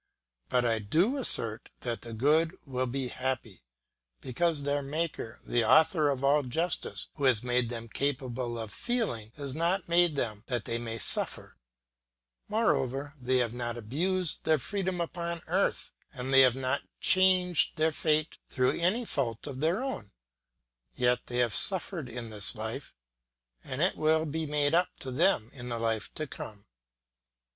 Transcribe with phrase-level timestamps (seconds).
[0.49, 3.61] But I do assert that the good will be happy,
[4.19, 9.31] because their maker, the author of all justice, who has made them capable of feeling,
[9.37, 11.55] has not made them that they may suffer;
[12.47, 17.91] moreover, they have not abused their freedom upon earth and they have not changed their
[17.91, 20.09] fate through any fault of their own;
[20.95, 22.95] yet they have suffered in this life
[23.63, 26.65] and it will be made up to them in the life to come.